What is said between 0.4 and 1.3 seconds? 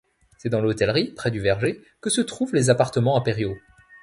dans l'hôtellerie, près